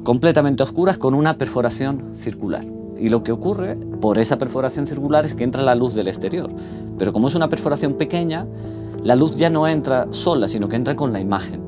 completamente 0.05 0.63
oscura 0.63 0.95
con 0.95 1.15
una 1.15 1.39
perforación 1.39 2.15
circular. 2.15 2.65
Y 2.99 3.09
lo 3.09 3.25
que 3.25 3.33
ocurre 3.33 3.77
por 4.01 4.19
esa 4.19 4.39
perforación 4.39 4.87
circular 4.87 5.25
es 5.25 5.35
que 5.35 5.45
entra 5.45 5.63
la 5.63 5.75
luz 5.75 5.95
del 5.95 6.09
exterior. 6.09 6.51
Pero 6.99 7.13
como 7.13 7.29
es 7.29 7.35
una 7.35 7.49
perforación 7.49 7.95
pequeña, 7.95 8.47
la 9.03 9.17
luz 9.17 9.37
ya 9.37 9.51
no 9.51 9.67
entra 9.67 10.07
sola, 10.11 10.47
sino 10.47 10.69
que 10.69 10.77
entra 10.77 10.95
con 10.95 11.13
la 11.13 11.21
imagen. 11.21 11.63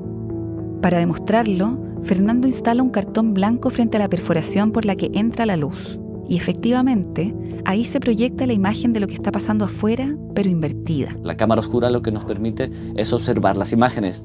Para 0.81 0.99
demostrarlo, 0.99 1.79
Fernando 2.03 2.47
instala 2.47 2.83
un 2.83 2.91
cartón 2.91 3.35
blanco 3.35 3.71
frente 3.71 3.97
a 3.97 4.01
la 4.01 4.09
perforación 4.09 4.71
por 4.71 4.85
la 4.85 4.97
que 4.97 5.11
entra 5.15 5.47
la 5.47 5.57
luz. 5.57 5.99
Y 6.29 6.37
efectivamente, 6.37 7.35
ahí 7.65 7.85
se 7.85 8.01
proyecta 8.01 8.47
la 8.47 8.53
imagen 8.53 8.93
de 8.93 9.01
lo 9.01 9.07
que 9.07 9.15
está 9.15 9.31
pasando 9.31 9.65
afuera, 9.65 10.15
pero 10.35 10.51
invertida. 10.51 11.17
La 11.23 11.37
cámara 11.37 11.61
oscura 11.61 11.91
lo 11.91 12.03
que 12.03 12.11
nos 12.11 12.25
permite 12.25 12.71
es 12.97 13.13
observar 13.13 13.57
las 13.57 13.73
imágenes 13.73 14.25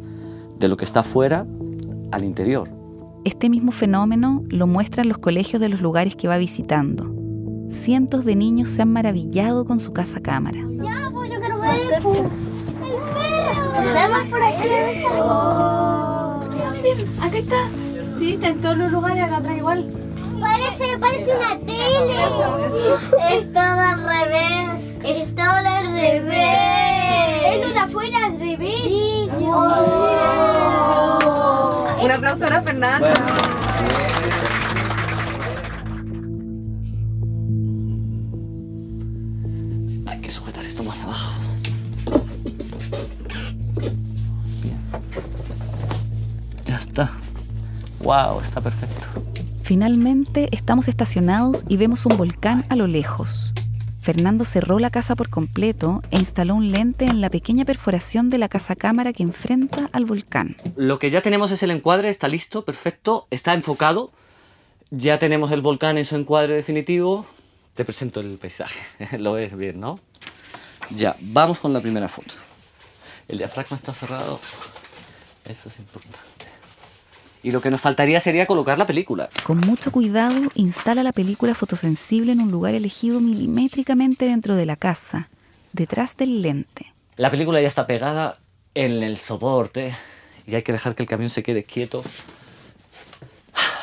de 0.60 0.68
lo 0.68 0.78
que 0.78 0.86
está 0.86 1.02
afuera 1.02 1.46
al 2.12 2.24
interior. 2.24 2.70
Este 3.24 3.50
mismo 3.50 3.72
fenómeno 3.72 4.44
lo 4.50 4.66
muestran 4.66 5.08
los 5.08 5.20
colegios 5.20 5.62
de 5.62 5.70
los 5.70 5.82
lugares 5.82 6.16
que 6.16 6.28
va 6.28 6.38
visitando. 6.38 7.14
Cientos 7.70 8.26
de 8.26 8.36
niños 8.36 8.70
se 8.70 8.82
han 8.82 8.92
maravillado 8.92 9.64
con 9.66 9.80
su 9.80 9.94
casa 9.94 10.22
cámara. 10.22 10.60
Ya, 10.84 11.10
pues 11.14 11.32
yo 11.32 11.40
quiero 11.40 11.60
ver. 11.60 11.74
El 11.74 11.88
perro. 11.90 12.14
¿Nos 13.74 13.94
vemos 13.94 14.30
por 14.30 14.42
aquí? 14.42 14.68
Sí, 16.82 17.06
acá 17.22 17.38
está. 17.38 17.70
Sí, 18.18 18.34
está 18.34 18.50
en 18.50 18.62
todos 18.62 18.78
los 18.78 18.92
lugares, 18.92 19.24
acá 19.24 19.38
atrás 19.38 19.58
igual. 19.58 20.01
Parece, 20.42 20.98
parece 21.00 21.36
una 21.36 21.60
tele. 21.60 22.18
Es 23.30 23.54
todo 23.54 23.80
al 23.80 24.04
revés. 24.04 24.70
Es 25.04 25.36
todo 25.36 25.46
al 25.46 25.86
revés. 25.94 27.44
Es 27.46 27.58
lo 27.62 27.70
de 27.74 27.80
afuera 27.80 28.26
al 28.26 28.40
revés. 28.40 28.82
Sí. 28.84 29.30
Un 32.04 32.12
aplauso 32.12 32.46
para 32.46 32.62
Fernando. 32.64 33.08
Hay 40.08 40.22
que 40.22 40.32
sujetar 40.32 40.66
esto 40.66 40.84
más 40.84 41.00
abajo. 41.02 41.36
Bien. 44.62 44.80
Ya 46.66 46.78
está. 46.78 47.12
Wow, 48.00 48.42
está 48.42 48.60
perfecto. 48.60 49.31
Finalmente 49.64 50.50
estamos 50.52 50.88
estacionados 50.88 51.66
y 51.70 51.78
vemos 51.78 52.06
un 52.06 52.18
volcán 52.18 52.66
a 52.70 52.76
lo 52.76 52.88
lejos. 52.88 53.54
Fernando 54.02 54.44
cerró 54.44 54.80
la 54.80 54.90
casa 54.90 55.16
por 55.16 55.30
completo 55.30 56.02
e 56.10 56.18
instaló 56.18 56.56
un 56.56 56.70
lente 56.70 57.06
en 57.06 57.22
la 57.22 57.30
pequeña 57.30 57.66
perforación 57.66 58.30
de 58.30 58.40
la 58.40 58.50
casa 58.50 58.76
cámara 58.76 59.14
que 59.14 59.22
enfrenta 59.22 59.90
al 59.94 60.06
volcán. 60.06 60.56
Lo 60.76 60.98
que 60.98 61.12
ya 61.12 61.22
tenemos 61.22 61.52
es 61.52 61.62
el 61.62 61.70
encuadre, 61.70 62.10
está 62.10 62.28
listo, 62.28 62.66
perfecto, 62.66 63.28
está 63.30 63.54
enfocado. 63.54 64.12
Ya 64.90 65.20
tenemos 65.20 65.52
el 65.52 65.62
volcán 65.62 66.00
en 66.00 66.06
su 66.06 66.16
encuadre 66.16 66.56
definitivo. 66.56 67.26
Te 67.76 67.86
presento 67.86 68.20
el 68.20 68.38
paisaje, 68.40 68.82
lo 69.20 69.34
ves 69.34 69.56
bien, 69.56 69.80
¿no? 69.80 70.00
Ya, 70.90 71.16
vamos 71.20 71.60
con 71.60 71.72
la 71.72 71.80
primera 71.80 72.10
foto. 72.10 72.34
El 73.28 73.38
diafragma 73.38 73.78
está 73.78 73.94
cerrado. 73.94 74.40
Eso 75.46 75.70
es 75.70 75.80
importante. 75.80 76.51
Y 77.44 77.52
lo 77.52 77.62
que 77.62 77.72
nos 77.72 77.82
faltaría 77.82 78.20
sería 78.20 78.46
colocar 78.46 78.78
la 78.78 78.86
película. 78.86 79.30
Con 79.44 79.60
mucho 79.60 79.92
cuidado, 79.92 80.52
instala 80.54 81.04
la 81.04 81.12
película 81.12 81.56
fotosensible 81.56 82.32
en 82.34 82.42
un 82.42 82.52
lugar 82.52 82.76
elegido 82.76 83.20
milimétricamente 83.20 84.26
dentro 84.26 84.56
de 84.56 84.66
la 84.66 84.76
casa, 84.76 85.30
detrás 85.74 86.18
del 86.18 86.42
lente. 86.42 86.94
La 87.16 87.32
película 87.32 87.62
ya 87.62 87.68
está 87.68 87.88
pegada 87.88 88.40
en 88.76 89.02
el 89.04 89.18
soporte 89.18 89.96
y 90.46 90.56
hay 90.56 90.62
que 90.62 90.72
dejar 90.72 90.96
que 90.96 91.04
el 91.04 91.10
camión 91.10 91.30
se 91.30 91.44
quede 91.44 91.64
quieto 91.64 92.04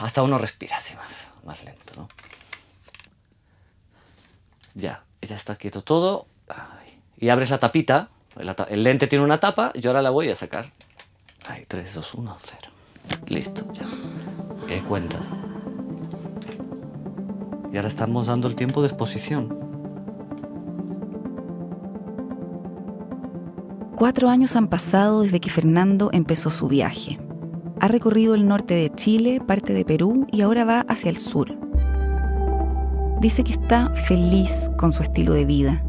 hasta 0.00 0.22
uno 0.22 0.38
respira 0.38 0.76
así 0.76 0.94
más, 0.96 1.28
más 1.44 1.64
lento, 1.64 1.92
¿no? 1.96 2.08
Ya, 4.74 5.02
ya 5.20 5.36
está 5.36 5.56
quieto 5.56 5.82
todo. 5.82 6.26
Ay. 6.48 7.00
Y 7.18 7.28
abres 7.30 7.50
la 7.50 7.58
tapita. 7.58 8.10
El, 8.36 8.54
el 8.68 8.82
lente 8.84 9.08
tiene 9.08 9.24
una 9.24 9.40
tapa, 9.40 9.72
yo 9.74 9.90
ahora 9.90 10.02
la 10.02 10.10
voy 10.10 10.30
a 10.30 10.36
sacar. 10.36 10.66
Ahí, 11.46 11.64
3, 11.66 11.94
2, 11.94 12.14
1, 12.14 12.38
0. 12.40 12.58
Listo, 13.28 13.64
ya. 13.72 13.86
¿Qué 14.66 14.80
cuentas? 14.80 15.26
Y 17.72 17.76
ahora 17.76 17.88
estamos 17.88 18.26
dando 18.28 18.48
el 18.48 18.54
tiempo 18.54 18.80
de 18.80 18.88
exposición. 18.88 19.58
Cuatro 23.94 24.30
años 24.30 24.56
han 24.56 24.68
pasado 24.68 25.22
desde 25.22 25.40
que 25.40 25.50
Fernando 25.50 26.08
empezó 26.12 26.50
su 26.50 26.68
viaje. 26.68 27.18
Ha 27.80 27.88
recorrido 27.88 28.34
el 28.34 28.48
norte 28.48 28.74
de 28.74 28.90
Chile, 28.94 29.40
parte 29.44 29.72
de 29.74 29.84
Perú 29.84 30.26
y 30.32 30.40
ahora 30.40 30.64
va 30.64 30.80
hacia 30.88 31.10
el 31.10 31.16
sur. 31.16 31.54
Dice 33.20 33.44
que 33.44 33.52
está 33.52 33.90
feliz 33.90 34.70
con 34.78 34.92
su 34.92 35.02
estilo 35.02 35.34
de 35.34 35.44
vida 35.44 35.84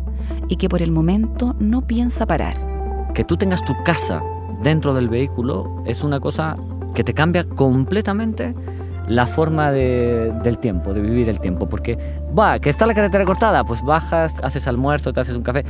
y 0.47 0.57
que 0.57 0.67
por 0.67 0.81
el 0.81 0.91
momento 0.91 1.55
no 1.59 1.85
piensa 1.85 2.25
parar. 2.25 3.11
Que 3.13 3.23
tú 3.23 3.37
tengas 3.37 3.63
tu 3.63 3.73
casa 3.85 4.21
dentro 4.61 4.93
del 4.93 5.07
vehículo 5.07 5.83
es 5.85 6.03
una 6.03 6.19
cosa 6.19 6.57
que 6.99 7.03
te 7.05 7.13
cambia 7.13 7.45
completamente 7.45 8.53
la 9.07 9.25
forma 9.25 9.71
de- 9.71 10.33
del 10.43 10.57
tiempo, 10.57 10.93
de 10.93 10.99
vivir 10.99 11.29
el 11.29 11.39
tiempo. 11.39 11.69
Porque, 11.69 11.97
va, 12.37 12.59
que 12.59 12.69
está 12.69 12.85
la 12.85 12.93
carretera 12.93 13.23
cortada, 13.23 13.63
pues 13.63 13.81
bajas, 13.81 14.35
haces 14.43 14.67
almuerzo, 14.67 15.13
te 15.13 15.21
haces 15.21 15.33
un 15.37 15.43
café. 15.43 15.63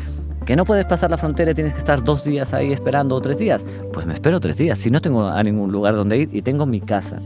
Que 0.44 0.56
no 0.56 0.66
puedes 0.66 0.86
pasar 0.86 1.12
la 1.12 1.18
frontera 1.18 1.52
y 1.52 1.54
tienes 1.54 1.74
que 1.74 1.78
estar 1.78 2.04
dos 2.04 2.24
días 2.24 2.52
ahí 2.56 2.72
esperando 2.74 3.14
o 3.16 3.22
tres 3.22 3.38
días. 3.38 3.64
Pues 3.94 4.08
me 4.08 4.16
espero 4.16 4.40
tres 4.40 4.58
días. 4.58 4.80
Si 4.80 4.90
no 4.90 5.02
tengo 5.02 5.28
a 5.28 5.44
ningún 5.44 5.72
lugar 5.72 5.94
donde 5.94 6.18
ir 6.18 6.30
y 6.34 6.42
tengo 6.42 6.66
mi 6.66 6.82
casa. 6.82 7.20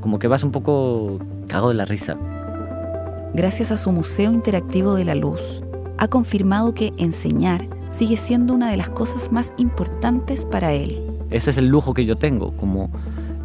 Como 0.00 0.20
que 0.20 0.28
vas 0.28 0.44
un 0.44 0.52
poco 0.52 1.18
cago 1.48 1.70
de 1.70 1.74
la 1.74 1.84
risa. 1.84 2.16
Gracias 3.34 3.72
a 3.72 3.76
su 3.76 3.90
Museo 3.90 4.30
Interactivo 4.30 4.94
de 4.94 5.04
la 5.04 5.16
Luz, 5.16 5.64
ha 5.98 6.06
confirmado 6.06 6.74
que 6.74 6.92
enseñar 6.96 7.66
sigue 7.88 8.16
siendo 8.16 8.54
una 8.54 8.70
de 8.70 8.76
las 8.76 8.90
cosas 8.90 9.32
más 9.32 9.52
importantes 9.56 10.44
para 10.46 10.72
él. 10.74 11.02
Ese 11.30 11.50
es 11.50 11.58
el 11.58 11.66
lujo 11.66 11.92
que 11.92 12.04
yo 12.06 12.16
tengo, 12.16 12.52
como 12.52 12.90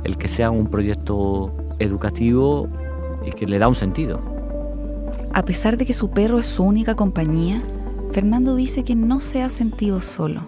el 0.03 0.17
que 0.17 0.27
sea 0.27 0.51
un 0.51 0.67
proyecto 0.67 1.53
educativo 1.79 2.67
y 3.25 3.31
que 3.31 3.45
le 3.45 3.60
da 3.60 3.67
un 3.67 3.75
sentido. 3.75 4.19
A 5.34 5.43
pesar 5.45 5.78
de 5.78 5.86
que 5.86 5.93
su 5.93 6.12
perro 6.12 6.39
es 6.39 6.45
su 6.45 6.63
única 6.63 6.95
compañía, 6.95 7.63
Fernando 8.12 8.56
dice 8.56 8.84
que 8.84 8.95
no 8.95 9.19
se 9.19 9.41
ha 9.41 9.49
sentido 9.49 10.01
solo. 10.01 10.47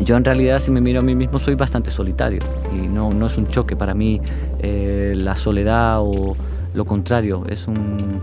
Yo 0.00 0.16
en 0.16 0.24
realidad 0.24 0.60
si 0.60 0.70
me 0.70 0.80
miro 0.80 1.00
a 1.00 1.02
mí 1.02 1.14
mismo 1.14 1.38
soy 1.38 1.54
bastante 1.54 1.90
solitario 1.90 2.40
y 2.72 2.88
no, 2.88 3.12
no 3.12 3.26
es 3.26 3.36
un 3.36 3.48
choque 3.48 3.76
para 3.76 3.94
mí 3.94 4.20
eh, 4.58 5.12
la 5.16 5.36
soledad 5.36 6.00
o 6.00 6.36
lo 6.72 6.84
contrario, 6.84 7.44
es, 7.48 7.66
un, 7.66 8.22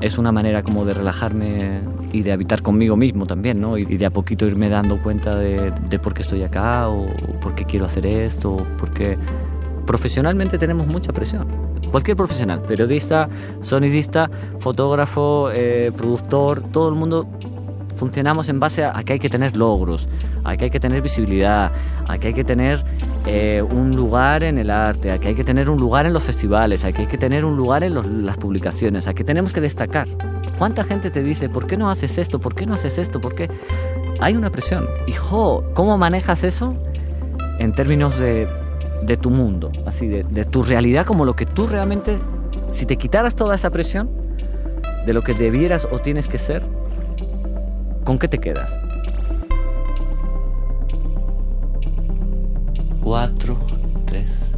es 0.00 0.18
una 0.18 0.32
manera 0.32 0.62
como 0.62 0.84
de 0.84 0.94
relajarme 0.94 1.80
y 2.12 2.22
de 2.22 2.32
habitar 2.32 2.62
conmigo 2.62 2.96
mismo 2.96 3.26
también, 3.26 3.60
¿no? 3.60 3.78
Y, 3.78 3.84
de 3.84 4.06
a 4.06 4.10
poquito 4.10 4.46
irme 4.46 4.68
dando 4.68 5.00
cuenta 5.02 5.36
de, 5.36 5.72
por 6.02 6.14
qué 6.14 6.22
estoy 6.22 6.42
acá 6.42 6.88
o, 6.88 7.06
por 7.40 7.54
qué 7.54 7.64
quiero 7.64 7.86
hacer 7.86 8.06
esto, 8.06 8.66
porque 8.78 9.18
profesionalmente 9.86 10.58
tenemos 10.58 10.86
mucha 10.86 11.12
presión. 11.12 11.48
Cualquier 11.90 12.16
profesional, 12.16 12.62
periodista, 12.62 13.28
sonidista, 13.60 14.30
fotógrafo, 14.58 15.50
eh, 15.54 15.90
productor, 15.96 16.62
todo 16.70 16.88
el 16.88 16.94
mundo 16.94 17.26
funcionamos 17.96 18.48
en 18.48 18.58
base 18.58 18.84
a, 18.84 18.92
que 19.04 19.14
hay 19.14 19.18
que 19.18 19.28
tener 19.28 19.56
logros, 19.56 20.08
a 20.44 20.56
que 20.56 20.64
hay 20.64 20.70
que 20.70 20.80
tener 20.80 21.02
visibilidad, 21.02 21.70
a 22.08 22.18
que 22.18 22.28
hay 22.28 22.34
que 22.34 22.44
tener 22.44 22.82
eh, 23.26 23.62
un 23.62 23.94
lugar 23.94 24.42
en 24.42 24.58
el 24.58 24.70
arte, 24.70 25.12
a 25.12 25.18
que 25.18 25.28
hay 25.28 25.34
que 25.34 25.44
tener 25.44 25.70
un 25.70 25.78
lugar 25.78 26.06
en 26.06 26.12
los 26.12 26.22
festivales, 26.22 26.84
a 26.84 26.92
que 26.92 27.02
hay 27.02 27.06
que 27.06 27.18
tener 27.18 27.44
un 27.44 27.56
lugar 27.56 27.84
en 27.84 28.26
las 28.26 28.36
publicaciones, 28.38 29.06
a 29.06 29.14
que 29.14 29.24
tenemos 29.24 29.52
que 29.52 29.60
destacar. 29.60 30.08
¿Cuánta 30.62 30.84
gente 30.84 31.10
te 31.10 31.24
dice, 31.24 31.48
¿por 31.48 31.66
qué 31.66 31.76
no 31.76 31.90
haces 31.90 32.18
esto? 32.18 32.38
¿Por 32.38 32.54
qué 32.54 32.66
no 32.66 32.74
haces 32.74 32.96
esto? 32.96 33.20
¿Por 33.20 33.34
qué? 33.34 33.50
Hay 34.20 34.36
una 34.36 34.48
presión. 34.48 34.86
Hijo, 35.08 35.64
¿cómo 35.74 35.98
manejas 35.98 36.44
eso 36.44 36.76
en 37.58 37.74
términos 37.74 38.16
de, 38.16 38.46
de 39.02 39.16
tu 39.16 39.30
mundo? 39.30 39.72
Así, 39.86 40.06
de, 40.06 40.22
de 40.22 40.44
tu 40.44 40.62
realidad 40.62 41.04
como 41.04 41.24
lo 41.24 41.34
que 41.34 41.46
tú 41.46 41.66
realmente, 41.66 42.16
si 42.70 42.86
te 42.86 42.96
quitaras 42.96 43.34
toda 43.34 43.56
esa 43.56 43.70
presión 43.70 44.08
de 45.04 45.12
lo 45.12 45.24
que 45.24 45.34
debieras 45.34 45.88
o 45.90 45.98
tienes 45.98 46.28
que 46.28 46.38
ser, 46.38 46.62
¿con 48.04 48.20
qué 48.20 48.28
te 48.28 48.38
quedas? 48.38 48.78
Cuatro, 53.02 53.56
tres, 54.04 54.52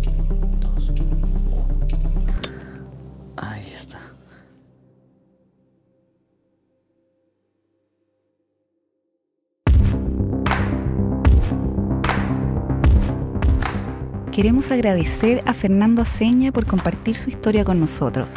Queremos 14.35 14.73
agradecer 14.73 15.45
a 15.47 15.55
Fernando 15.55 16.03
Aceña 16.03 16.51
por 16.51 16.67
compartir 16.67 17.15
su 17.15 17.31
historia 17.31 17.65
con 17.65 17.79
nosotros. 17.79 18.31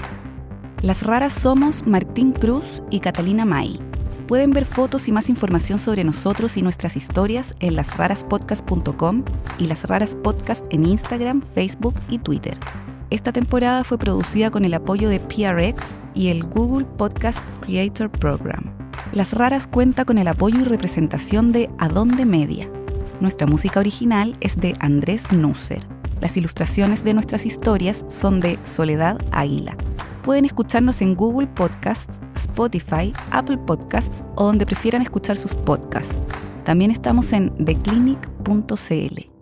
Las 0.83 1.01
raras 1.01 1.33
somos 1.33 1.87
Martín 1.87 2.33
Cruz 2.33 2.83
y 2.91 2.99
Catalina 2.99 3.45
May. 3.45 3.79
Pueden 4.27 4.51
ver 4.51 4.65
fotos 4.65 5.07
y 5.07 5.11
más 5.11 5.27
información 5.27 5.79
sobre 5.79 6.03
nosotros 6.03 6.55
y 6.55 6.61
nuestras 6.61 6.97
historias 6.97 7.55
en 7.61 7.75
lasraraspodcast.com 7.75 9.23
y 9.57 9.65
Las 9.65 9.85
Raras 9.85 10.13
Podcast 10.13 10.71
en 10.71 10.85
Instagram, 10.85 11.41
Facebook 11.41 11.95
y 12.09 12.19
Twitter. 12.19 12.59
Esta 13.09 13.31
temporada 13.31 13.83
fue 13.83 13.97
producida 13.97 14.51
con 14.51 14.65
el 14.65 14.75
apoyo 14.75 15.09
de 15.09 15.19
PRX 15.19 15.95
y 16.13 16.27
el 16.27 16.43
Google 16.43 16.85
Podcast 16.85 17.43
Creator 17.61 18.11
Program. 18.11 18.65
Las 19.13 19.33
Raras 19.33 19.65
cuenta 19.65 20.05
con 20.05 20.19
el 20.19 20.27
apoyo 20.27 20.59
y 20.59 20.63
representación 20.63 21.51
de 21.51 21.71
Adonde 21.79 22.25
Media. 22.25 22.69
Nuestra 23.19 23.47
música 23.47 23.79
original 23.79 24.37
es 24.41 24.57
de 24.57 24.75
Andrés 24.79 25.33
Nusser. 25.33 25.83
Las 26.21 26.37
ilustraciones 26.37 27.03
de 27.03 27.15
nuestras 27.15 27.45
historias 27.47 28.05
son 28.09 28.39
de 28.39 28.59
Soledad 28.63 29.17
Águila. 29.31 29.75
Pueden 30.23 30.45
escucharnos 30.45 31.01
en 31.01 31.15
Google 31.15 31.47
Podcasts, 31.47 32.19
Spotify, 32.35 33.13
Apple 33.31 33.57
Podcasts 33.57 34.23
o 34.35 34.45
donde 34.45 34.65
prefieran 34.65 35.01
escuchar 35.01 35.35
sus 35.35 35.55
podcasts. 35.55 36.21
También 36.63 36.91
estamos 36.91 37.33
en 37.33 37.49
theclinic.cl. 37.65 39.36